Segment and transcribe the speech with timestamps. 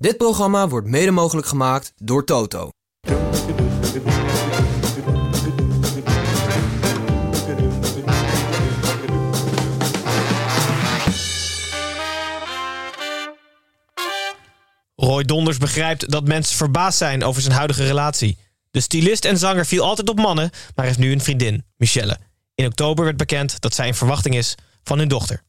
[0.00, 2.70] Dit programma wordt mede mogelijk gemaakt door Toto.
[14.94, 18.38] Roy Donders begrijpt dat mensen verbaasd zijn over zijn huidige relatie.
[18.70, 22.18] De stylist en zanger viel altijd op mannen, maar heeft nu een vriendin, Michelle.
[22.54, 25.42] In oktober werd bekend dat zij in verwachting is van hun dochter.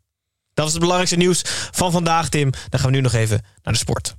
[0.54, 1.42] Dat was het belangrijkste nieuws
[1.72, 2.52] van vandaag, Tim.
[2.70, 4.16] Dan gaan we nu nog even naar de sport.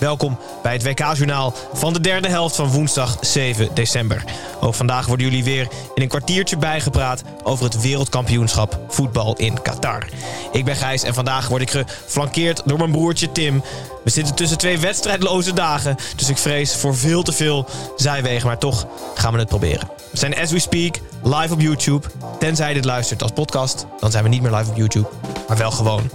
[0.00, 4.24] Welkom bij het WK-journaal van de derde helft van woensdag 7 december.
[4.60, 10.08] Ook vandaag worden jullie weer in een kwartiertje bijgepraat over het wereldkampioenschap voetbal in Qatar.
[10.52, 13.62] Ik ben Gijs en vandaag word ik geflankeerd door mijn broertje Tim.
[14.04, 18.58] We zitten tussen twee wedstrijdloze dagen, dus ik vrees voor veel te veel zijwegen, maar
[18.58, 19.90] toch gaan we het proberen.
[20.10, 22.06] We zijn as we speak live op YouTube.
[22.38, 25.08] Tenzij je dit luistert als podcast, dan zijn we niet meer live op YouTube,
[25.48, 26.10] maar wel gewoon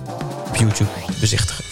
[0.47, 0.89] op YouTube
[1.19, 1.64] bezichtigen.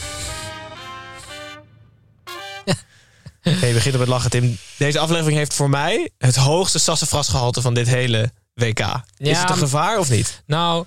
[3.74, 4.58] Je begint het lachen, Tim.
[4.78, 8.80] Deze aflevering heeft voor mij het hoogste sassafrasgehalte van dit hele WK.
[9.18, 10.44] Is het een gevaar of niet?
[10.46, 10.86] Nou,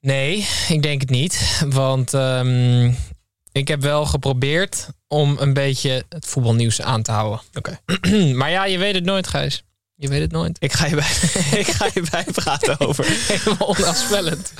[0.00, 1.62] nee, ik denk het niet.
[1.68, 2.92] Want ehm,
[3.52, 7.40] ik heb wel geprobeerd om een beetje het voetbalnieuws aan te houden.
[7.54, 7.80] Oké.
[8.38, 9.62] maar ja, je weet het nooit, Gijs.
[9.96, 10.56] Je weet het nooit.
[10.60, 11.10] Ik ga je bij,
[11.60, 13.04] ik ga je bijpraten over.
[13.32, 14.52] Helemaal onafspellend.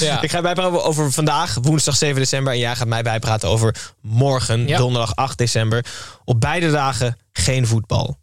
[0.00, 0.22] ja.
[0.22, 2.52] Ik ga je bijpraten over vandaag, woensdag 7 december.
[2.52, 4.76] En jij gaat mij bijpraten over morgen, Ja.
[4.76, 5.84] donderdag 8 december.
[6.24, 8.18] Op beide dagen geen voetbal.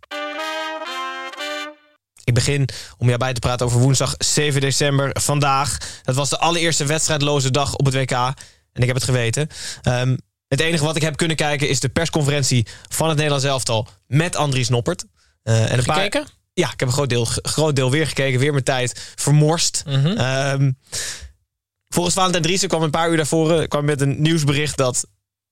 [2.23, 5.10] Ik begin om jou bij te praten over woensdag 7 december.
[5.22, 5.78] Vandaag.
[6.04, 8.11] Dat was de allereerste wedstrijdloze dag op het WK.
[8.11, 9.48] En ik heb het geweten.
[9.82, 10.17] Ehm,
[10.48, 14.36] het enige wat ik heb kunnen kijken is de persconferentie van het Nederlands elftal met
[14.36, 15.05] Andries Noppert.
[15.44, 16.28] Eh, en een paar- Gekeken?
[16.55, 18.39] Ja, ik heb een groot deel, groot deel weer gekeken.
[18.39, 19.83] Weer mijn tijd vermorst.
[19.88, 20.08] Mhm.
[20.08, 20.71] Ehm,
[21.89, 25.05] volgens Valentijn Driessen kwam een paar uur daarvoor kwam met een nieuwsbericht dat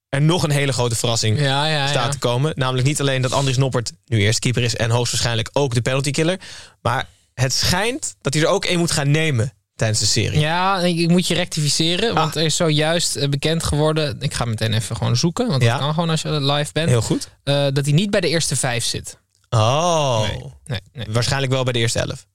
[0.10, 2.10] er nog een hele grote verrassing Ja, ja, staat ja.
[2.10, 2.54] te komen.
[2.56, 6.12] Namelijk niet alleen dat Andries Noppert nu eerst keeper is en hoogstwaarschijnlijk ook de penalty
[6.12, 6.40] killer.
[6.82, 10.40] Maar het schijnt dat hij er ook één moet gaan nemen tijdens de serie.
[10.40, 12.10] Ja, ik, moet je rectificeren.
[12.10, 12.16] Ah.
[12.16, 14.18] Want er is zojuist eh, bekend geworden.
[14.22, 15.48] Ik ga meteen even gewoon zoeken.
[15.48, 16.90] Want dat kan gewoon als je live bent.
[16.90, 17.30] Heel goed.
[17.44, 19.18] eh, dat hij niet bij de eerste vijf zit.
[19.54, 20.20] Oh.
[20.30, 21.06] Nee, nee, nee.
[21.10, 22.28] Waarschijnlijk wel bij de eerste elf.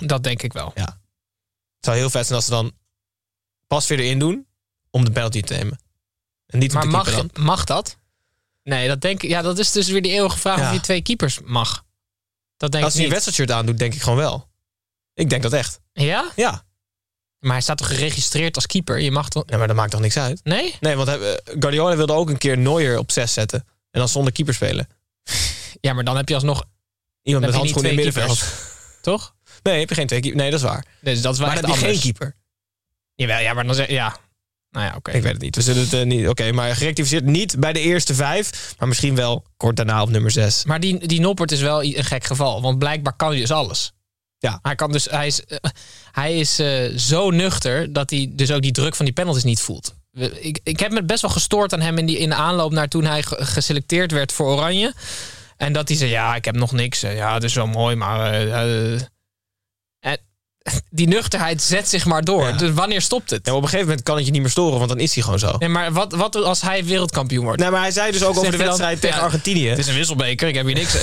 [0.00, 0.72] Dat denk ik wel.
[0.74, 0.94] Het
[1.80, 2.72] zou heel vet zijn als ze dan
[3.66, 4.46] pas weer erin doen
[4.90, 5.78] om de penalty te nemen.
[6.46, 7.30] En niet Maar te mag, dan.
[7.32, 7.98] mag dat?
[8.62, 9.30] Nee, dat denk ik.
[9.30, 10.66] Ja, dat is dus weer die eeuwige vraag Ja.
[10.68, 11.84] of je twee keepers mag.
[12.56, 14.48] Dat denk Als hij een wedstrijdshirt aandoet, denk ik gewoon wel.
[15.14, 15.80] Ik denk dat echt.
[15.92, 16.30] Ja?
[16.36, 16.64] Ja.
[17.38, 18.98] Maar hij staat toch geregistreerd als keeper?
[18.98, 19.42] Je mag toch...
[19.46, 20.40] Ja, maar dat maakt toch niks uit?
[20.44, 20.76] Nee?
[20.80, 21.14] Nee, want eh,
[21.44, 23.60] Guardiola wilde ook een keer Neuer op 6 zetten.
[23.90, 24.88] En dan zonder keeper spelen.
[25.84, 26.64] Ja, maar dan heb je alsnog...
[27.22, 28.44] Iemand met handschoenen in middenveld.
[29.02, 29.34] Toch?
[29.62, 30.40] Nee, heb je geen twee keeper.
[30.40, 30.84] Nee, dat is waar.
[31.00, 32.36] Dus dat is wel Maar dan heb je geen keeper.
[33.14, 34.16] Jawel, ja, maar dan zeg Ja.
[34.70, 35.10] Nou ja, oké.
[35.10, 35.56] Ik weet het niet.
[35.56, 36.28] We zullen het eh, niet.
[36.28, 38.74] Oké, maar gerectificeerd niet bij de eerste vijf.
[38.78, 40.64] Maar misschien wel kort daarna op nummer 6.
[40.64, 42.62] Maar die, die Noppert is wel een gek geval.
[42.62, 43.92] Want blijkbaar kan hij dus alles.
[44.38, 44.58] Ja.
[44.62, 45.58] Hij, kan dus, hij is, eh,
[46.12, 49.60] hij is eh, zo nuchter dat hij dus ook die druk van die penalties niet
[49.60, 49.94] voelt.
[50.40, 52.88] Ik, ik heb me best wel gestoord aan hem in, die, in de aanloop naar
[52.88, 54.92] toen hij ge- geselecteerd werd voor Oranje.
[55.56, 57.02] En dat hij zei, ja, ik heb nog niks.
[57.02, 58.32] Eh, Ja, het is wel mooi, maar...
[58.32, 59.00] eh, eh.
[60.90, 62.46] Die nuchterheid zet zich maar door.
[62.48, 62.52] Ja.
[62.56, 63.46] Dus wanneer stopt het?
[63.46, 65.22] Ja, op een gegeven moment kan het je niet meer storen, want dan is hij
[65.22, 65.56] gewoon zo.
[65.58, 67.60] Nee, maar wat, wat als hij wereldkampioen wordt?
[67.60, 69.68] Nee, maar hij zei dus ook over de wedstrijd tegen Ja, Argentinië.
[69.68, 70.96] Het is een wisselbeker, ik heb hier niks.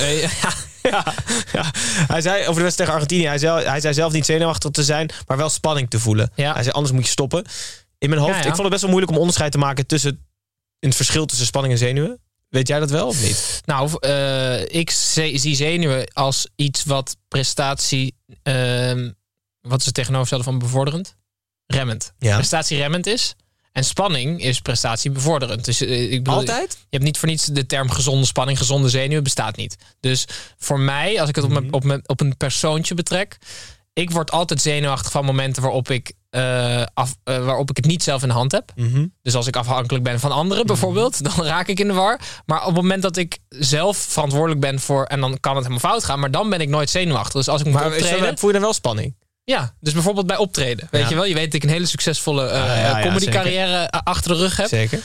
[1.52, 1.64] Ja.
[2.06, 3.26] Hij zei over de wedstrijd tegen Argentinië.
[3.26, 6.30] Hij zei, hij zei zelf niet zenuwachtig te zijn, maar wel spanning te voelen.
[6.34, 7.44] Hij zei anders moet je stoppen.
[7.98, 10.26] In mijn hoofd, ik vond het best wel moeilijk om onderscheid te maken tussen
[10.78, 12.20] het verschil tussen spanning en zenuwen.
[12.52, 13.60] Weet jij dat wel of niet?
[13.64, 18.14] Nou, eh, ik zie zenuwen als iets wat prestatie.
[18.42, 19.10] ehm,
[19.60, 21.16] wat is het tegenovergestelde van bevorderend?
[21.66, 22.12] Remmend.
[22.18, 22.36] Ja.
[22.36, 23.34] Prestatie remmend is.
[23.72, 25.64] En spanning is prestatie bevorderend.
[25.64, 26.72] Dus eh, ik bedoel, Altijd?
[26.72, 29.76] Je hebt niet voor niets de term gezonde spanning, gezonde zenuwen bestaat niet.
[30.00, 30.24] Dus
[30.58, 31.60] voor mij, als ik het op, Mhm.
[31.60, 33.38] mijn, op, mijn, op een persoontje betrek,
[33.92, 38.02] ik word altijd zenuwachtig van momenten waarop ik, eh, af, eh, waarop ik het niet
[38.02, 38.72] zelf in de hand heb.
[38.74, 39.06] Mhm.
[39.22, 42.20] Dus als ik afhankelijk ben van anderen bijvoorbeeld, dan raak ik in de war.
[42.46, 45.90] Maar op het moment dat ik zelf verantwoordelijk ben voor, en dan kan het helemaal
[45.90, 47.32] fout gaan, maar dan ben ik nooit zenuwachtig.
[47.32, 49.14] Dus als ik moet Maar optreden, voel je dan wel spanning?
[49.44, 50.88] Ja, dus bijvoorbeeld bij optreden.
[50.90, 51.08] Weet Ja.
[51.08, 54.00] je wel, je weet dat ik een hele succesvolle eh, ja, ja, comedy carrière eh,
[54.04, 54.68] achter de rug heb.
[54.68, 55.00] Zeker.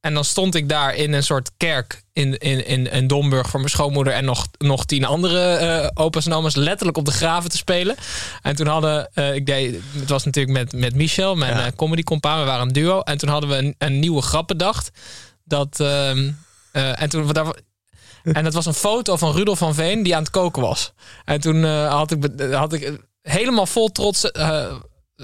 [0.00, 3.60] En dan stond ik daar in een soort kerk in, in, in, in Domburg voor
[3.60, 7.50] mijn schoonmoeder en nog, nog tien andere eh opa's en oma's letterlijk op de graven
[7.50, 7.96] te spelen.
[8.42, 11.66] En toen hadden, eh, ik deed, het was natuurlijk met, met Michel, mijn Ja.
[11.66, 13.00] eh, comedy compaan, we waren een duo.
[13.00, 14.90] En toen hadden we een, een nieuwe grap bedacht.
[15.44, 16.30] Dat, ehm,
[16.72, 17.54] eh, en toen, daar,
[18.22, 20.92] en dat was een foto van Rudolf van Veen die aan het koken was.
[21.24, 24.30] En toen had, ik, had ik helemaal vol trots.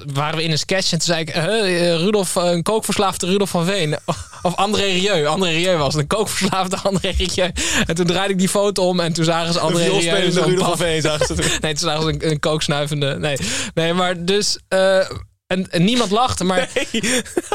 [0.05, 1.29] Waren we in een sketch en toen zei ik...
[1.29, 3.97] eh, Rudolf, eh, een kookverslaafde Rudolf van Veen.
[4.43, 5.27] Of André Rieu.
[5.27, 7.51] André Rieu was een kookverslaafde André Rieu.
[7.87, 10.31] En toen draaide ik die foto om en toen zagen ze André Rieu.
[10.31, 11.45] Zo'n Rudolf van Veen zagen ze toen.
[11.61, 13.19] Nee, toen zagen ze een, een kooksnuivende...
[13.19, 13.37] Nee,
[13.75, 14.59] nee maar dus...
[14.69, 14.99] eh,
[15.47, 16.69] en, en niemand lachte, maar...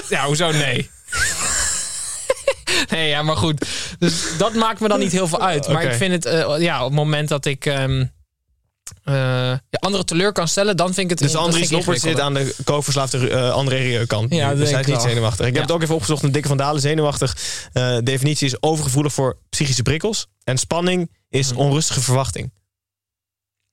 [0.10, 0.90] Ja, hoezo nee?
[2.90, 3.66] nee, ja, maar goed.
[4.00, 5.68] Dus dat maakt me dan niet heel veel uit.
[5.68, 8.06] Maar ik vind het, ja, op het moment dat ik ehm,
[9.04, 12.34] eh, ja, anderen teleur kan stellen, dan vind ik het Dus Andries Noppert zit aan
[12.34, 14.34] de kookverslaafde eh André Rieu kant.
[14.34, 15.46] Ja, dat dus hij is niet zenuwachtig.
[15.46, 15.60] Ik Ja.
[15.60, 16.24] heb het ook even opgezocht.
[16.24, 17.38] Een dikke van Dalen zenuwachtig.
[17.74, 20.28] eh, definitie is overgevoelig voor psychische prikkels.
[20.44, 21.60] En spanning is Mhm.
[21.62, 22.52] onrustige verwachting.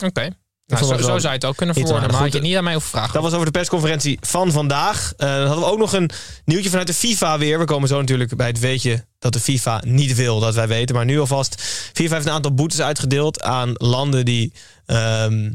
[0.04, 0.28] Oké.
[0.66, 2.10] Nou, zo, zou je het ook kunnen verwoorden.
[2.10, 3.12] Maar had je niet aan mij hoeven vragen.
[3.12, 5.12] Dat was over de persconferentie van vandaag.
[5.16, 6.10] Eh, dan hadden we ook nog een
[6.44, 7.58] nieuwtje vanuit de FIFA weer.
[7.58, 10.94] We komen zo natuurlijk bij het weetje dat de FIFA niet wil dat wij weten.
[10.94, 11.62] Maar nu alvast.
[11.92, 14.52] FIFA heeft een aantal boetes uitgedeeld aan landen die
[14.88, 15.52] ehm,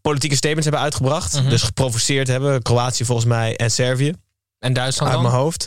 [0.00, 1.34] politieke statements hebben uitgebracht.
[1.34, 1.48] Mhm.
[1.48, 2.62] Dus geprovoceerd hebben.
[2.62, 4.14] Kroatië volgens mij en Servië.
[4.58, 5.30] en Duitsland uit dan?
[5.30, 5.66] mijn hoofd.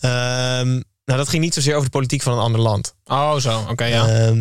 [0.00, 0.70] Ehm,
[1.04, 2.94] nou, dat ging niet zozeer over de politiek van een ander land.
[3.04, 3.64] Oh, zo.
[3.68, 4.32] Oké, ja.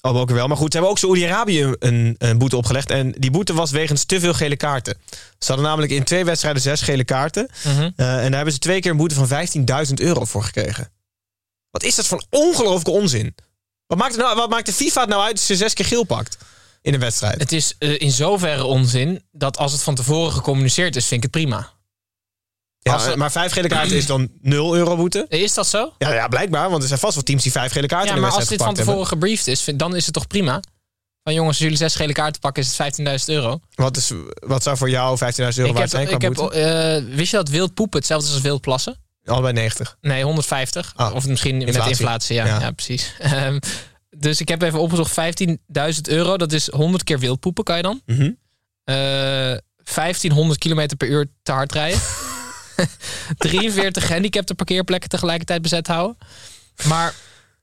[0.00, 0.46] Oh, ook weer wel.
[0.46, 2.90] Maar goed, ze hebben ook Saoedi-Arabië een, een boete opgelegd.
[2.90, 4.96] En die boete was wegens te veel gele kaarten.
[5.38, 7.50] Ze hadden namelijk in twee wedstrijden zes gele kaarten.
[7.64, 7.90] Mhm.
[7.96, 10.90] Eh, en daar hebben ze twee keer een boete van 15.000 euro voor gekregen.
[11.70, 13.34] Wat is dat voor ongelooflijke onzin?
[13.86, 15.84] Wat maakt, het nou, wat maakt de FIFA het nou uit als je zes keer
[15.84, 16.38] geel pakt
[16.86, 17.40] in een wedstrijd?
[17.40, 21.32] Het is eh, in zoverre onzin dat als het van tevoren gecommuniceerd is, vind ik
[21.32, 21.74] het prima.
[22.78, 25.26] Ja, als er- maar vijf gele kaarten is dan 0 euro boete?
[25.28, 25.92] Is dat zo?
[25.98, 26.70] Ja, ja, blijkbaar.
[26.70, 28.48] Want er zijn vast wel teams die vijf gele kaarten Ja, in een maar als
[28.48, 28.94] dit van gepakt hebben.
[28.94, 30.60] tevoren gebriefd is, vind- dan is het toch prima?
[31.22, 33.60] Van jongens, als jullie zes gele kaarten pakken, is het 15.000 euro.
[33.74, 34.12] Wat, is,
[34.46, 36.08] wat zou voor jou 15.000 euro waard zijn?
[36.10, 39.00] ik heb, eh, wist je dat wild poepen hetzelfde is als wild plassen?
[39.24, 39.96] Allebei 90.
[40.00, 40.92] Nee, 150.
[40.96, 41.90] Ah, of misschien met inflatie.
[41.90, 42.36] inflatie.
[42.36, 42.60] Ja, Ja.
[42.60, 42.70] ja.
[42.70, 43.12] precies.
[44.10, 45.14] Dus ik heb even opgezocht,
[45.44, 48.00] 15.000 euro, dat is 100 keer wild poepen, kan je dan?
[48.06, 48.30] Mhm.
[48.84, 49.56] Eh
[49.94, 52.00] 1500 kilometer per uur te hard rijden.
[53.38, 56.18] 43 gehandicapte parkeerplekken tegelijkertijd bezet houden.
[56.88, 57.14] Maar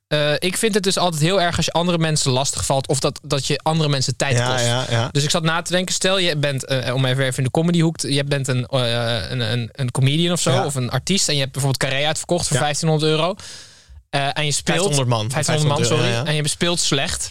[0.08, 2.88] eh, ik vind het dus altijd heel erg als je andere mensen lastig valt.
[2.88, 4.66] Of dat, dat je andere mensen tijd Ja, kost.
[4.66, 5.10] ja, ja.
[5.12, 7.52] Dus ik zat na te denken, stel je bent, eh, om even even in de
[7.52, 11.34] comedyhoek, je bent een, eh, een, een, een comedian of zo, of een artiest, en
[11.34, 12.62] je hebt bijvoorbeeld Carré uitverkocht voor Ja.
[12.62, 13.36] 1500 euro.
[14.14, 15.32] Eh, en je speelt 500 man.
[15.32, 16.04] 500 man, sorry.
[16.06, 16.26] ja, ja.
[16.26, 17.30] En je speelt slecht.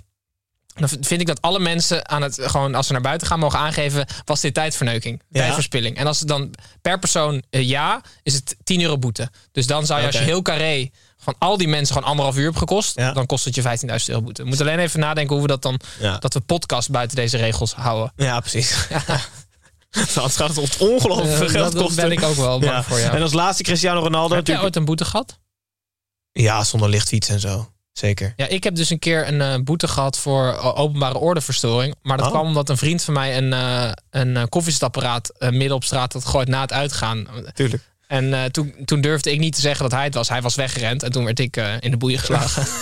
[0.75, 3.59] Dan vind ik dat alle mensen aan het gewoon als ze naar buiten gaan mogen
[3.59, 5.41] aangeven was dit tijdverneuking, Ja.
[5.41, 5.97] tijdverspilling.
[5.97, 9.31] En als het dan per persoon eh, ja, is het 10 euro boete.
[9.53, 12.45] Dus dan zou je als je heel carré van al die mensen gewoon anderhalf uur
[12.45, 13.13] hebt gekost, Ja.
[13.13, 14.43] dan kost het je 15.000 euro boete.
[14.43, 16.19] We moeten alleen even nadenken hoe we dat dan Ja.
[16.19, 18.13] dat we podcast buiten deze regels houden.
[18.17, 18.77] Ja, precies.
[20.15, 22.03] Anders gaat het ons ongelooflijk veel Eh, geld dat kosten.
[22.09, 22.99] ben ik ook wel bang voor.
[22.99, 23.13] Ja.
[23.15, 24.35] En als laatste Cristiano Ronaldo.
[24.35, 25.39] Heb jij natuurlijk- ooit een boete gehad?
[26.33, 27.71] Ja, zonder lichtfiets en zo.
[27.93, 28.33] Zeker.
[28.37, 31.95] Ja, ik heb dus een keer een eh, boete gehad voor eh, openbare ordeverstoring.
[32.03, 32.33] Maar dat Oh.
[32.33, 36.49] kwam omdat een vriend van mij een, eh een koffiezetapparaat midden op straat had gegooid
[36.49, 37.27] na het uitgaan.
[37.55, 37.91] Tuurlijk.
[38.07, 40.29] En toen, toen durfde ik niet te zeggen dat hij het was.
[40.29, 42.67] Hij was weggerend en toen werd ik in de boeien geslagen.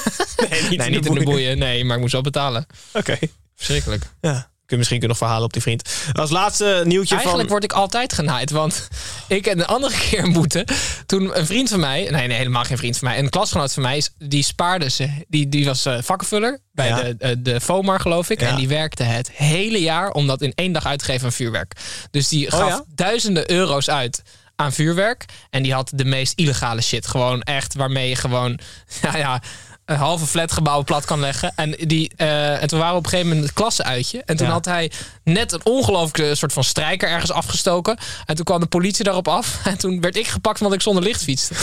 [0.50, 1.58] Nee, niet, nee, niet in de boeien.
[1.58, 2.66] Nee, maar ik moest wel betalen.
[2.92, 3.18] Oké.
[3.56, 4.04] Verschrikkelijk.
[4.20, 4.50] Ja.
[4.70, 5.90] Kun je misschien nog verhalen op die vriend.
[6.12, 7.58] Als laatste nieuwtje Eigenlijk van...
[7.58, 8.50] word ik altijd genaaid.
[8.50, 8.88] Want
[9.28, 10.64] ik heb een andere keer boete.
[11.06, 13.82] Toen een vriend van mij, nee, nee, helemaal geen vriend van mij, een klasgenoot van
[13.82, 15.10] mij, is- die spaarde ze.
[15.28, 17.02] Die, die was eh, vakkenvuller bij Ja.
[17.02, 18.40] de, eh, de FOMAR, geloof ik.
[18.40, 18.48] Ja.
[18.48, 21.32] En die werkte het hele jaar om dat in één dag uit te geven aan
[21.32, 21.72] vuurwerk.
[22.10, 22.84] Dus die gaf Oh ja?
[22.94, 24.22] duizenden euro's uit
[24.60, 25.24] aan vuurwerk.
[25.50, 27.06] En die had de meest illegale shit.
[27.06, 28.58] Gewoon echt waarmee je gewoon,
[29.02, 29.42] ja, ja,
[29.84, 31.52] een halve flatgebouw plat kan leggen.
[31.56, 34.22] En, die, eh, en toen waren we op een gegeven moment het klassenuitje.
[34.24, 34.52] En toen Ja.
[34.52, 34.90] had hij
[35.24, 37.98] net een ongelooflijke soort van strijker ergens afgestoken.
[38.26, 39.58] En toen kwam de politie daarop af.
[39.64, 41.54] En toen werd ik gepakt omdat ik zonder licht fietste.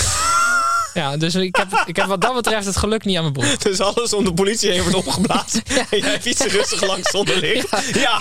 [0.98, 3.62] Ja, dus ik heb, ik heb wat dat betreft het geluk niet aan mijn broek.
[3.64, 5.62] Dus alles om de politie heen wordt opgeblazen.
[5.90, 7.70] En jij fietst rustig langs zonder licht.
[7.94, 8.20] Ja,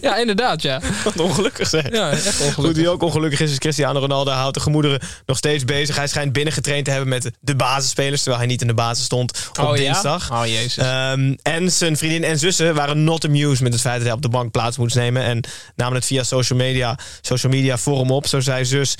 [0.00, 0.80] Ja, inderdaad, ja.
[1.04, 1.90] wat ongelukkig zeg.
[1.90, 2.76] Ja, echt Goed, ongelukkig.
[2.76, 4.30] wie ook ongelukkig is, is Cristiano Ronaldo.
[4.30, 5.96] Houdt de gemoederen nog steeds bezig.
[5.96, 8.22] Hij schijnt binnengetraind te hebben met de basisspelers...
[8.22, 10.28] terwijl hij niet in de basis stond op oh, dinsdag.
[10.28, 10.40] Ja?
[10.40, 10.76] Oh, jezus.
[10.76, 14.22] Ehm, en zijn vriendin en zussen waren not amused met het feit dat hij op
[14.22, 15.22] de bank plaats moest nemen.
[15.22, 15.44] En
[15.76, 18.26] namen het via social media, social media forum op.
[18.26, 18.94] Zo zei zus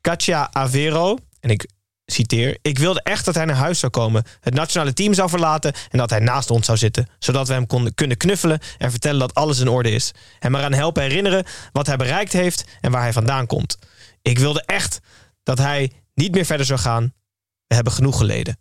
[0.00, 1.18] Katja Avero.
[1.40, 1.66] En ik
[2.12, 2.58] citeer...
[2.62, 5.72] Ik wilde echt dat hij naar huis zou komen, het nationale team zou verlaten...
[5.90, 8.60] en dat hij naast ons zou zitten, zodat we hem konden kunnen knuffelen...
[8.78, 10.12] en vertellen dat alles in orde is.
[10.38, 13.78] Hem eraan helpen herinneren wat hij bereikt heeft en waar hij vandaan komt.
[14.22, 15.00] Ik wilde echt
[15.42, 17.12] dat hij niet meer verder zou gaan.
[17.66, 18.58] We hebben genoeg geleden.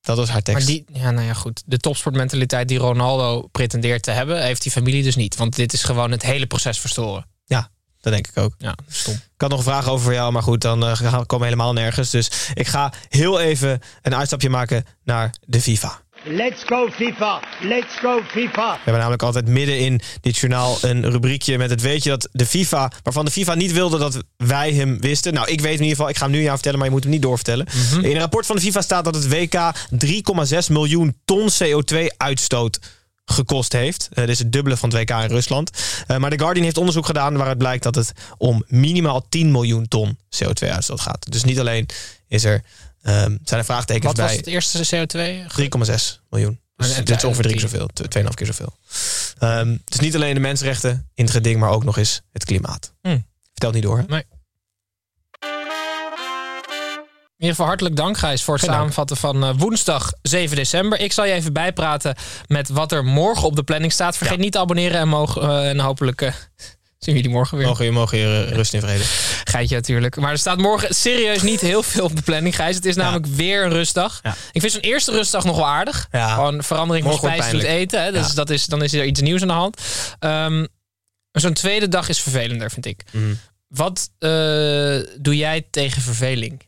[0.00, 0.66] Dat was haar tekst.
[0.66, 1.62] Maar die, ja, nou ja, goed.
[1.66, 5.36] De topsportmentaliteit die Ronaldo pretendeert te hebben, heeft die familie dus niet.
[5.36, 7.26] Want dit is gewoon het hele proces verstoren.
[7.44, 7.70] Ja,
[8.00, 8.54] dat denk ik ook.
[8.58, 9.14] Ja, stom.
[9.14, 11.46] Ik had nog een vraag over voor jou, maar goed, dan uh, gaan we komen
[11.46, 12.10] helemaal nergens.
[12.10, 16.00] Dus ik ga heel even een uitstapje maken naar de FIFA.
[16.24, 18.72] Let's go FIFA, let's go FIFA.
[18.72, 22.46] We hebben namelijk altijd midden in dit journaal een rubriekje met het weetje dat de
[22.46, 25.34] FIFA, waarvan de FIFA niet wilde dat wij hem wisten.
[25.34, 26.94] Nou, ik weet in ieder geval, ik ga hem nu aan jou vertellen, maar je
[26.94, 27.66] moet hem niet doorvertellen.
[27.96, 29.56] In een rapport van de FIFA staat dat het WK
[30.52, 32.78] 3,6 miljoen ton CO2 uitstoot
[33.30, 34.08] gekost heeft.
[34.10, 35.70] Uh, dit is het dubbele van het WK in Rusland.
[36.10, 39.88] Uh, maar The Guardian heeft onderzoek gedaan waaruit blijkt dat het om minimaal 10 miljoen
[39.88, 41.32] ton CO2-uitstoot gaat.
[41.32, 41.86] Dus niet alleen
[42.28, 42.54] is er,
[43.02, 44.26] um, zijn er vraagtekens Wat bij...
[44.26, 45.46] was het eerste CO2?
[46.18, 46.60] 3,6 miljoen.
[46.76, 47.86] Dus dit is ongeveer drie keer zoveel.
[47.92, 48.76] tw- Tweeënhalf keer zoveel.
[49.38, 52.92] Ehm dus niet alleen de mensenrechten in het geding, maar ook nog eens het klimaat.
[53.02, 53.18] Hm.
[53.52, 53.98] Vertel het niet door.
[53.98, 54.04] hè?
[54.06, 54.24] Nee.
[57.38, 58.82] In ieder geval hartelijk dank, Gijs, voor het Geen dank.
[58.82, 61.00] samenvatten van eh, woensdag 7 december.
[61.00, 62.14] Ik zal je even bijpraten
[62.46, 64.16] met wat er morgen op de planning staat.
[64.16, 64.42] Vergeet Ja.
[64.42, 66.32] niet te abonneren en, mogen, eh, en hopelijk eh,
[66.98, 67.66] zien we jullie morgen weer.
[67.66, 69.04] Mogen je, mogen je rust in vrede.
[69.44, 70.16] Geitje natuurlijk.
[70.16, 72.76] Maar er staat morgen serieus niet heel veel op de planning, Gijs.
[72.76, 74.20] Het is namelijk weer een rustdag.
[74.22, 74.36] Ja.
[74.52, 76.08] Ik vind zo'n eerste rustdag nog wel aardig.
[76.10, 76.34] Ja.
[76.34, 78.02] Gewoon verandering van spijs doet eten.
[78.02, 78.12] Hè?
[78.12, 79.80] Dus dat is, dan is er iets nieuws aan de hand.
[80.18, 80.66] Ehm,
[81.32, 83.02] zo'n tweede dag is vervelender, vind ik.
[83.12, 83.34] Mhm.
[83.68, 84.10] Wat
[85.18, 86.66] doe jij tegen verveling?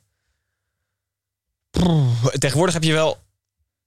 [2.38, 3.18] Tegenwoordig heb je wel...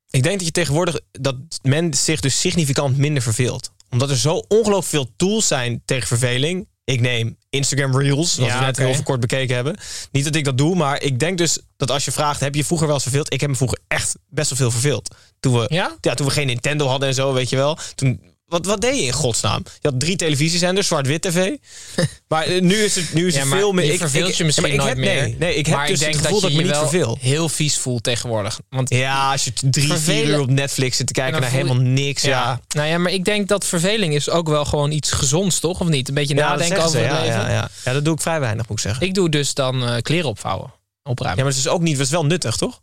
[0.09, 0.99] Ik denk dat je tegenwoordig...
[1.11, 3.71] dat men zich dus significant minder verveelt.
[3.89, 6.67] Omdat er zo ongelooflijk veel tools zijn tegen verveling.
[6.83, 8.87] Ik neem Instagram Reels, wat Ja, we net oké.
[8.87, 9.75] heel kort bekeken hebben.
[10.11, 12.39] Niet dat ik dat doe, maar ik denk dus dat als je vraagt...
[12.39, 13.33] heb je vroeger wel eens verveeld?
[13.33, 15.15] Ik heb me vroeger echt best wel veel verveeld.
[15.39, 15.95] Toen we, Ja?
[16.01, 17.77] ja, toen we geen Nintendo hadden en zo, weet je wel.
[17.95, 18.21] Toen,
[18.53, 19.63] wat, wat deed je in godsnaam?
[19.81, 21.55] Je had drie televisiezenders, zwart-wit tv.
[22.27, 23.85] maar eh, nu is het, nu is Ja, er maar veel meer...
[23.85, 25.21] je ik- verveelt ik- je misschien ja, nooit heb, meer.
[25.21, 26.73] Nee, nee, ik heb maar dus ik denk het gevoel dat, je ik me je
[26.79, 27.17] niet verveel.
[27.21, 28.59] heel vies voelt tegenwoordig.
[28.69, 31.75] Want Ja, als je drie, vier uur op Netflix zit te kijken En naar helemaal
[31.83, 32.21] niks.
[32.21, 35.79] Ja, Nou ja, maar ik denk dat verveling is ook wel gewoon iets gezonds, toch?
[35.79, 36.07] Of niet?
[36.07, 37.39] Een beetje Ja, dat nadenken over ze, het ja, leven.
[37.41, 37.69] Ja, ja.
[37.85, 39.07] ja, dat doe ik vrij weinig, moet ik zeggen.
[39.07, 40.73] Ik doe dus dan eh, kleren opvouwen.
[41.09, 41.37] Opruimen.
[41.37, 42.81] ja, maar het is ook niet, het is wel nuttig, toch?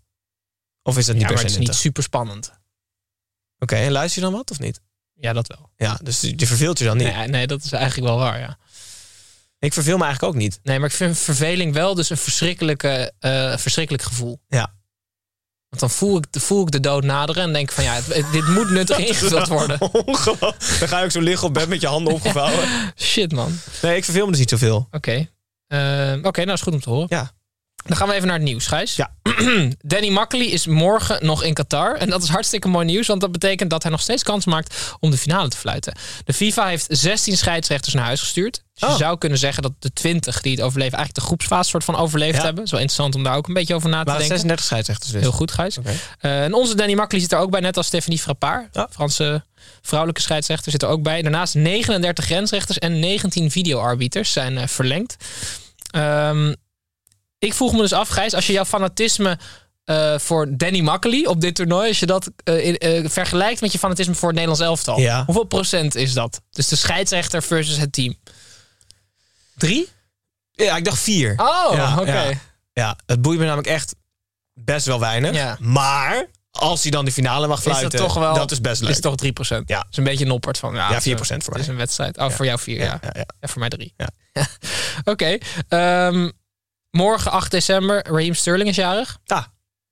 [0.83, 2.53] Of is dat niet Ja, per maar se het is niet super spannend.
[3.59, 4.81] Oké, en luister je dan wat of niet?
[5.21, 5.71] Ja, dat wel.
[5.77, 7.15] Ja, dus je verveelt je dan niet.
[7.15, 8.59] Nee, nee, dat is eigenlijk wel waar, ja.
[9.59, 10.61] Ik verveel me eigenlijk ook niet.
[10.62, 14.41] Nee, maar ik vind verveling wel dus een verschrikkelijke, eh, verschrikkelijk gevoel.
[14.49, 14.73] Ja.
[15.69, 18.33] Want dan voel ik, voel ik de dood naderen en denk ik van ja, het-
[18.33, 19.81] dit moet nuttig ingevuld worden.
[20.07, 20.79] Ongelooflijk.
[20.79, 22.69] Dan ga ook zo liggen op bed met je handen opgevouwen.
[22.97, 23.59] Shit man.
[23.83, 24.89] Nee, ik verveel me dus niet zoveel.
[24.91, 25.29] Oké.
[25.67, 27.07] Eh, Oké, nou is goed om te horen.
[27.11, 27.33] Ja.
[27.82, 28.96] Dan gaan we even naar het nieuws, Gijs.
[28.96, 29.10] Ja.
[29.80, 31.94] Danny Makkely is morgen nog in Qatar.
[31.94, 34.94] En dat is hartstikke mooi nieuws, want dat betekent dat hij nog steeds kans maakt
[35.00, 35.94] om de finale te fluiten.
[36.25, 38.62] De FIFA heeft 16 scheidsrechters naar huis gestuurd.
[38.75, 38.96] Dus Oh.
[38.96, 41.96] je zou kunnen zeggen dat de 20 die het overleven eigenlijk de groepsfase soort van
[41.96, 42.42] overleefd Ja.
[42.42, 42.54] hebben.
[42.56, 44.26] Dat is wel interessant om daar ook een beetje over na te Maar denken.
[44.37, 45.20] 36 scheidsrechters dus.
[45.20, 45.78] Heel goed, Gijs.
[46.20, 48.68] Eh, en onze Danny Makkely zit er ook bij, net als Stephanie Frappard.
[48.72, 48.88] Ja.
[48.90, 49.44] Franse
[49.82, 51.22] vrouwelijke scheidsrechter zit er ook bij.
[51.22, 55.16] Daarnaast 39 grensrechters en 19 videoarbiters zijn eh, verlengd.
[55.90, 56.54] Ehm,
[57.40, 59.38] ik vroeg me dus af, Gijs, als je jouw fanatisme
[59.85, 63.78] eh, voor Danny Makkely op dit toernooi, als je dat eh, eh, vergelijkt met je
[63.78, 65.25] fanatisme voor het Nederlands elftal, Ja.
[65.25, 66.40] hoeveel procent is dat?
[66.50, 68.14] Dus de scheidsrechter versus het team.
[69.56, 69.88] Drie?
[70.52, 71.30] Ja, ik dacht vier.
[71.37, 72.23] Oh, Ja, oké.
[72.23, 72.38] ja.
[72.73, 73.94] Ja, het boeit me namelijk echt
[74.52, 75.35] best wel weinig.
[75.35, 75.56] Ja.
[75.61, 78.35] Maar als hij dan de finale mag Is dat fluiten, toch wel?
[78.35, 78.90] dat is best leuk.
[78.90, 79.68] Is toch 3 procent?
[79.68, 79.76] Ja.
[79.78, 80.75] Dat is een beetje noppert van.
[80.75, 81.61] Ja, Ja, het is 4% voor Het mij.
[81.61, 82.18] is een wedstrijd.
[82.18, 82.85] Oh, voor jou 4, ja.
[82.85, 83.25] ja, ja, ja.
[83.40, 83.94] Ja, voor mij 3.
[83.97, 84.09] Ja.
[85.12, 85.38] Oké.
[85.68, 86.30] ehm,
[86.90, 89.18] morgen 8 december, Raheem Sterling is jarig.
[89.26, 89.44] Ah,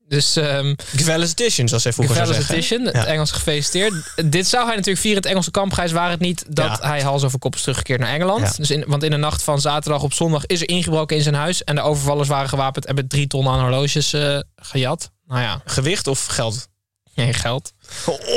[0.08, 2.54] Dus um, Felicitations, zoals hij vroeger zou zeggen.
[2.54, 3.04] Edition, het Ja.
[3.04, 3.94] Engels gefeliciteerd.
[4.32, 6.88] Dit zou hij natuurlijk vieren, het Engelse kampgrijs, waar het niet dat Ja.
[6.88, 8.40] hij hals over kop is teruggekeerd naar Engeland.
[8.40, 8.52] Ja.
[8.56, 11.34] Dus in, want in de nacht van zaterdag op zondag is er ingebroken in zijn
[11.34, 11.64] huis.
[11.64, 15.10] En de overvallers waren gewapend en hebben drie ton aan horloges eh, gejat.
[15.26, 16.68] Nou ja, Gewicht of geld?
[17.14, 17.72] geen geld.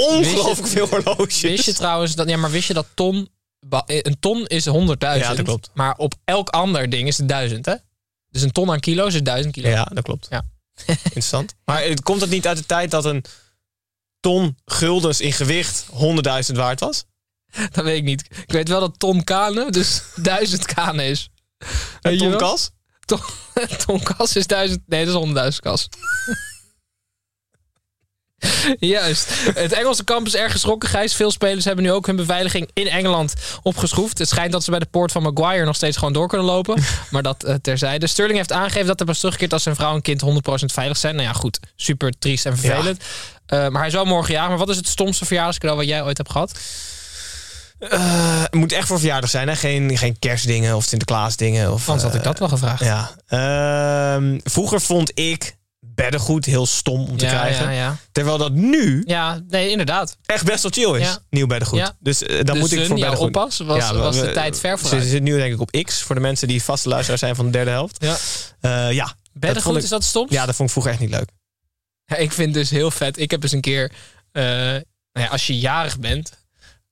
[0.10, 1.42] Ongelooflijk veel horloges.
[1.42, 4.74] Wist je trouwens dat, ja, maar wist je dat ton, ba- een ton is 100.000?
[5.00, 5.70] Ja, dat klopt.
[5.74, 7.74] Maar op elk ander ding is het 1000, hè?
[8.32, 9.70] Dus een ton aan kilo's is 1000 kilo.
[9.70, 10.28] Ja, dat klopt.
[10.30, 10.44] Ja.
[11.04, 11.54] Interessant.
[11.66, 13.24] Maar het komt het niet uit de tijd dat een
[14.20, 15.86] ton guldens in gewicht
[16.52, 17.06] 100.000 waard was?
[17.72, 18.26] Dat weet ik niet.
[18.46, 21.30] Ik weet wel dat ton kanen, dus 1000 kanen is.
[22.02, 22.70] Je ton kas?
[23.06, 23.20] Ton,
[23.86, 24.82] ton kas is 1000.
[24.86, 25.90] Nee, dat is 100.000 kas.
[28.80, 29.30] Juist.
[29.54, 31.14] Het Engelse kamp is erg geschrokken, Gijs.
[31.14, 34.18] Veel spelers hebben nu ook hun beveiliging in Engeland opgeschroefd.
[34.18, 36.82] Het schijnt dat ze bij de poort van Maguire nog steeds gewoon door kunnen lopen.
[37.12, 38.08] Maar dat eh, terzijde.
[38.08, 40.28] Sterling heeft aangegeven dat hij pas terugkeert als zijn vrouw en kind 100%
[40.66, 41.16] veilig zijn.
[41.16, 41.60] Nou ja, goed.
[41.76, 43.04] Super triest en vervelend.
[43.46, 44.50] Eh, maar hij zou morgen jagen.
[44.50, 46.60] Maar wat is het stomste verjaardagscadeau wat jij ooit hebt gehad?
[47.80, 49.56] Eh, het moet echt voor verjaardag zijn, hè?
[49.56, 51.74] Geen, geen kerstdingen of Sinterklaasdingen.
[51.74, 52.84] Of, Anders had ik dat wel gevraagd.
[52.84, 53.12] Ja.
[53.28, 57.66] Ehm, vroeger vond ik beddengoed heel stom om te Ja, krijgen.
[57.66, 57.98] ja, ja.
[58.12, 60.18] Terwijl dat nu Ja, nee, inderdaad.
[60.26, 61.18] echt best wel chill is.
[61.30, 61.94] Nieuw beddengoed.
[62.00, 63.20] Dus eh, dan Dus, moet ik eh, voor beddengoed.
[63.28, 65.08] oppas was- we- was de we- tijd ver Ze vooruit.
[65.10, 67.52] zit nu denk ik op X voor de mensen die vaste luisteraar zijn van de
[67.52, 67.98] derde helft.
[68.04, 68.18] Ja.
[68.62, 69.16] Eh, ja.
[69.34, 70.28] Beddengoed, ik- is dat stom?
[70.30, 71.30] Ja, dat vond ik vroeger echt niet leuk.
[72.06, 73.18] Ja, ik vind dus heel vet.
[73.20, 73.92] Ik heb eens een keer,
[74.32, 76.32] nou ja, als je jarig bent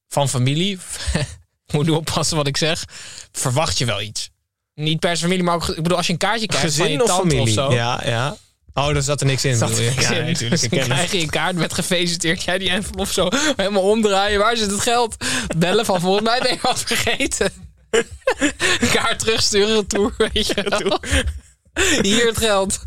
[0.07, 0.79] van familie,
[1.73, 2.83] moet nu oppassen wat ik zeg,
[3.31, 4.29] verwacht je wel iets.
[4.73, 7.07] Niet per familie, maar ook, ik bedoel, als je een kaartje krijgt van je of
[7.07, 7.41] tante familie?
[7.41, 7.73] of zo.
[7.73, 8.37] Ja, ja.
[8.87, 9.55] Oh, daar zat er niks in.
[9.55, 10.23] Zat er niks ja, in.
[10.23, 10.69] nee, natuurlijk.
[10.69, 12.43] Dus krijg je een kaart met gefeliciteerd.
[12.43, 14.39] Jij die envelop zo helemaal omdraaien.
[14.39, 15.15] Waar zit het geld?
[15.57, 17.51] Bellen van volgens mij ben je wat vergeten.
[18.93, 20.99] kaart terugsturen, retour, weet je wel.
[22.01, 22.79] Hier het geld.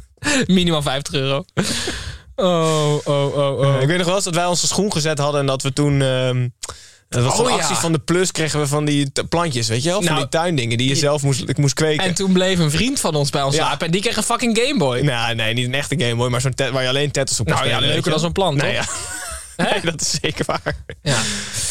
[0.46, 1.44] Minimaal 50 euro.
[2.37, 3.80] Oh, oh, oh, oh.
[3.80, 6.02] Ik weet nog wel eens dat wij onze schoen gezet hadden en dat we toen.
[6.02, 6.49] ehm
[7.12, 7.54] dat was Oh, ja.
[7.54, 9.99] actie van de Plus kregen we van die plantjes, weet je wel?
[9.99, 12.04] Van Nou, die tuindingen die je zelf moest, ik moest kweken.
[12.04, 13.64] En toen bleef een vriend van ons bij ons Ja.
[13.66, 13.87] slapen.
[13.87, 15.00] En die kreeg een fucking Gameboy.
[15.00, 17.57] Nou, nee, niet een echte Game Boy, maar zo'n waar je alleen Tetris op kan
[17.57, 18.85] Nou ja, leuker dan zo'n plant, Nee, toch?
[19.57, 19.64] ja.
[19.71, 20.76] nee, dat is zeker waar.
[21.02, 21.19] Ja.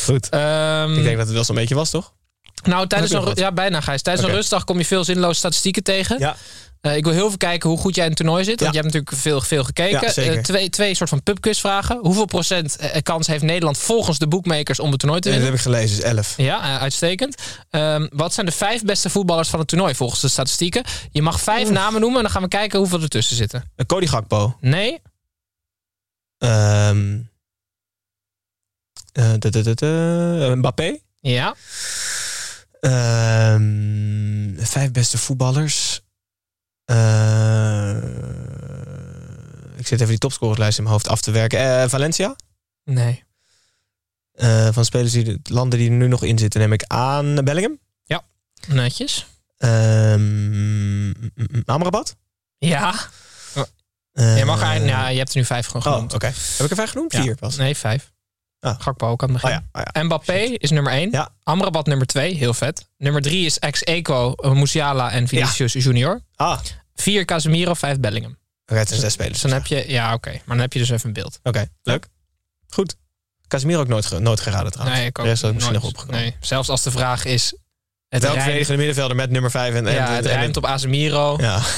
[0.05, 0.29] Goed.
[0.29, 2.13] Ehm, ik denk dat het wel zo'n beetje was, toch?
[2.63, 4.01] Nou, tijdens een, ja, bijna Gijs.
[4.01, 6.19] Tijdens een rustdag kom je veel zinloze statistieken tegen.
[6.19, 6.35] Ja.
[6.81, 8.59] Eh, ik wil heel veel kijken hoe goed jij in het toernooi zit.
[8.59, 8.79] Want Ja.
[8.79, 10.23] je hebt natuurlijk veel, veel gekeken.
[10.23, 10.33] Ja.
[10.33, 11.97] Eh, twee, twee soort van pubquizvragen.
[12.01, 15.57] Hoeveel procent eh, kans heeft Nederland volgens de boekmakers om het toernooi te dat winnen?
[15.57, 16.33] heb ik gelezen, is 11.
[16.37, 17.35] Ja, uitstekend.
[17.69, 20.83] Ehm, wat zijn de vijf beste voetballers van het toernooi volgens de statistieken?
[21.11, 23.71] Je mag vijf namen noemen en dan gaan we kijken hoeveel ertussen zitten.
[23.77, 24.57] Uh, Cody Gakpo.
[24.59, 25.01] Nee?
[26.37, 27.17] Ehm
[29.11, 30.99] eh, eh, Mbappé.
[31.19, 31.55] Ja?
[32.81, 36.01] Ehm, vijf beste voetballers.
[36.85, 37.95] Eh,
[39.77, 41.59] ik zit even die topscorerslijst in mijn hoofd af te werken.
[41.59, 42.35] Eh, Valencia.
[42.83, 43.23] Nee.
[44.31, 47.35] Eh, van spelers die de landen die er nu nog in zitten, neem ik aan
[47.43, 47.79] Bellingham.
[48.67, 49.25] Netjes.
[49.57, 52.15] Ehm mm, mm, Amrabat.
[52.57, 52.93] Ja.
[54.13, 56.13] Je mag eigenlijk, ja, je hebt er nu vijf gewoon Oh, genoemd.
[56.13, 56.25] oké.
[56.25, 57.11] Heb ik er vijf genoemd?
[57.13, 57.21] Ja.
[57.21, 57.55] Vier pas.
[57.57, 58.11] Nee, vijf.
[58.63, 58.75] Ah.
[58.79, 59.67] Gakpo ook aan het Oh begin.
[59.73, 60.03] ja, oh ja.
[60.03, 61.11] Mbappé is nummer 1.
[61.11, 61.29] Ja.
[61.43, 62.87] Amrabat nummer 2, heel vet.
[62.97, 66.21] Nummer 3 is ex-Eco, eh, Musiala en Vinicius Junior.
[66.35, 66.59] Ah,
[66.95, 68.37] 4 Casemiro, 5 Bellingham.
[68.65, 69.41] oké, het zijn zes spelers.
[69.41, 71.39] Dus dan heb je, ja oké, maar dan heb je dus even een beeld.
[71.43, 72.07] Oké, leuk.
[72.69, 72.95] Goed.
[73.47, 74.97] Casemiro ook nooit, nooit geraden trouwens.
[74.99, 76.21] Nee, ik ook De rest ik misschien nog opgenomen.
[76.21, 77.53] Nee, zelfs als de vraag is,
[78.09, 81.37] het rijmt, verdedigende middenvelder met nummer 5 en, en, ja, het en- op Casemiro.
[81.39, 81.61] Ja.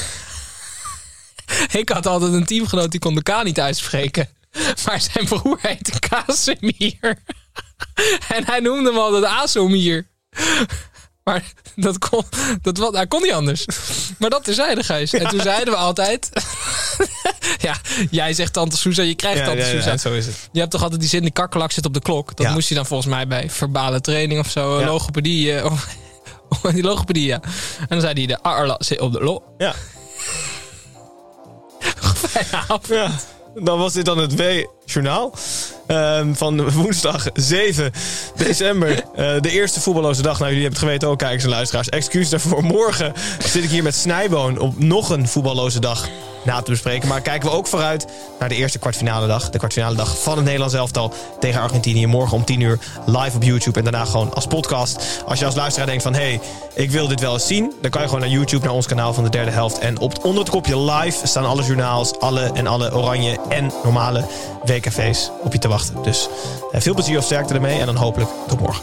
[1.72, 4.28] Ik had altijd een teamgenoot die kon de K niet uitspreken.
[4.86, 6.98] Maar zijn broer heette Casemir.
[8.34, 10.06] En hij noemde hem altijd Azomir.
[11.24, 12.24] Maar dat kon,
[12.62, 13.64] dat, wat, hij kon niet anders.
[14.18, 15.12] Maar dat terzijde, Gijs.
[15.12, 16.30] En toen zeiden we altijd...
[17.58, 17.76] ja,
[18.10, 20.48] jij zegt Tante Sousa, je krijgt Ja, Tante ja, zo is het.
[20.52, 22.36] Je hebt toch altijd die zin, de kakkelak zit op de klok.
[22.36, 25.54] Dat moest je dan volgens mij bij verbale training of zo, logopedie.
[25.56, 25.86] eh, Of,
[26.72, 27.40] die logopedie, ja.
[27.78, 29.42] En dan zei hij, de arla zit op de lo.
[29.58, 29.74] Ja.
[32.14, 32.86] Fijne avond.
[32.88, 33.10] ja.
[33.54, 35.34] Dan was dit dan het W-journaal.
[35.86, 37.92] Ehm, van woensdag 7
[38.36, 39.02] december.
[39.14, 40.38] Eh, de eerste voetballoze dag.
[40.38, 41.88] Nou, jullie hebben het geweten ook, kijkers en luisteraars.
[41.88, 42.64] Excuus daarvoor.
[42.64, 46.08] Morgen zit ik hier met Snijboon op nog een voetballoze dag
[46.44, 47.08] na te bespreken.
[47.08, 48.06] Maar kijken we ook vooruit
[48.38, 49.50] naar de eerste kwartfinale dag.
[49.50, 52.06] De kwartfinale dag van het Nederlands elftal tegen Argentinië.
[52.06, 53.78] Morgen om 10 uur live op YouTube.
[53.78, 55.22] En daarna gewoon als podcast.
[55.26, 56.14] Als je als luisteraar denkt van...
[56.14, 56.40] hé, hey,
[56.74, 57.72] ik wil dit wel eens zien.
[57.80, 59.78] Dan kan je gewoon naar YouTube, naar ons kanaal van de derde helft.
[59.78, 62.18] En op, onder het kopje live staan alle journaals.
[62.18, 64.24] Alle en alle oranje en normale
[64.64, 66.02] WKV's op je te wachten.
[66.02, 66.28] Dus
[66.72, 67.80] eh, veel plezier of sterkte ermee.
[67.80, 68.82] En dan hopelijk tot morgen.